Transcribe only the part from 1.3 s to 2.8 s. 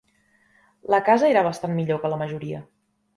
era bastant millor que la majoria.